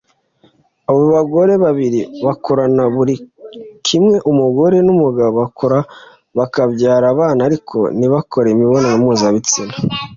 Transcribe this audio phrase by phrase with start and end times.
[0.89, 3.15] Abo bagore babiri bakorana buri
[3.87, 5.79] kimwe umugore n’umugabo bakora
[6.37, 9.73] bakabyara abana ariko ntibakore imibonano mpuzabitsina